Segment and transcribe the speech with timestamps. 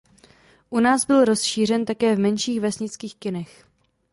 [0.69, 3.65] U nás byl rozšířen také v menších vesnických kinech.